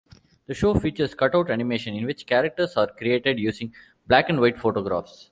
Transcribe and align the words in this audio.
The 0.47 0.55
show 0.55 0.73
features 0.73 1.13
cutout 1.13 1.51
animation, 1.51 1.93
in 1.93 2.07
which 2.07 2.25
characters 2.25 2.75
are 2.75 2.87
created 2.87 3.37
using 3.37 3.71
black-and-white 4.07 4.57
photographs. 4.57 5.29